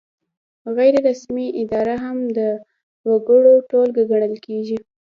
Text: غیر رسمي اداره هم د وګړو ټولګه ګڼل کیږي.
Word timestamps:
غیر 0.77 0.95
رسمي 1.09 1.47
اداره 1.61 1.95
هم 2.03 2.17
د 2.37 2.39
وګړو 3.07 3.53
ټولګه 3.69 4.03
ګڼل 4.11 4.33
کیږي. 4.45 4.77